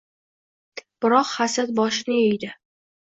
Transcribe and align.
Biroq 1.05 1.35
hasad 1.41 1.75
boshini 1.81 2.19
yedi— 2.25 2.51